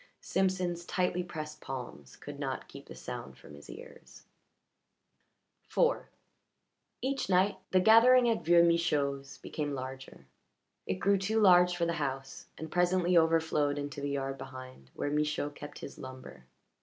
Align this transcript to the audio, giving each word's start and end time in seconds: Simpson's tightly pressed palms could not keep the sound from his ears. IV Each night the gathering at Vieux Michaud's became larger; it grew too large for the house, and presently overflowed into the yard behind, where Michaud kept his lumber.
Simpson's 0.21 0.83
tightly 0.83 1.21
pressed 1.23 1.61
palms 1.61 2.15
could 2.15 2.39
not 2.39 2.67
keep 2.67 2.87
the 2.87 2.95
sound 2.95 3.37
from 3.37 3.53
his 3.53 3.69
ears. 3.69 4.23
IV 5.69 6.07
Each 7.03 7.29
night 7.29 7.59
the 7.69 7.79
gathering 7.79 8.27
at 8.27 8.43
Vieux 8.43 8.63
Michaud's 8.63 9.37
became 9.37 9.75
larger; 9.75 10.25
it 10.87 10.95
grew 10.95 11.19
too 11.19 11.39
large 11.39 11.77
for 11.77 11.85
the 11.85 11.93
house, 12.01 12.47
and 12.57 12.71
presently 12.71 13.15
overflowed 13.15 13.77
into 13.77 14.01
the 14.01 14.09
yard 14.09 14.39
behind, 14.39 14.89
where 14.95 15.11
Michaud 15.11 15.51
kept 15.51 15.77
his 15.77 15.99
lumber. 15.99 16.45